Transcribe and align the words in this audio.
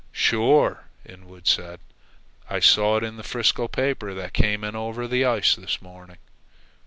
'Sure," 0.11 0.85
Inwood 1.05 1.45
said. 1.45 1.79
"I 2.49 2.59
saw 2.59 2.97
it 2.97 3.03
in 3.03 3.17
the 3.17 3.23
'Frisco 3.23 3.67
paper 3.67 4.15
that 4.15 4.33
came 4.33 4.63
in 4.63 4.75
over 4.75 5.07
the 5.07 5.25
ice 5.25 5.53
this 5.55 5.79
morning." 5.79 6.17